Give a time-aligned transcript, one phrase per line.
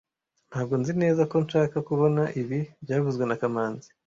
[0.49, 3.89] Ntabwo nzi neza ko nshaka kubona ibi byavuzwe na kamanzi